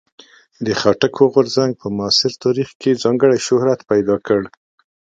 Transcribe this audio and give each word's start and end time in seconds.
د 0.65 0.67
خټکو 0.79 1.23
غورځنګ 1.33 1.71
په 1.81 1.87
معاصر 1.97 2.31
تاریخ 2.43 2.69
کې 2.81 2.99
ځانګړی 3.03 3.37
شهرت 3.47 3.79
پیدا 3.91 4.15
کړ. 4.27 4.41